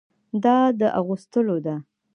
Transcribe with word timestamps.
دا 0.43 0.57
د 0.79 0.81
اغوستلو 0.99 1.57
ده. 1.65 1.75